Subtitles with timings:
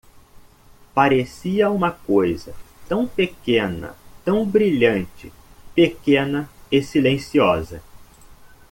[0.95, 2.55] Parecia uma coisa
[2.89, 5.31] tão pequena, tão brilhante,
[5.75, 7.83] pequena e silenciosa.